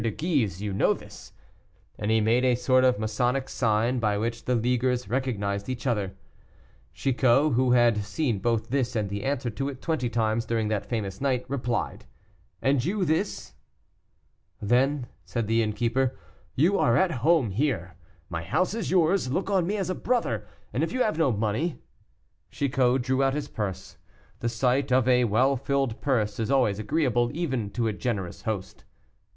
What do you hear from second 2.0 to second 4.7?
he made a sort of masonic sign by which the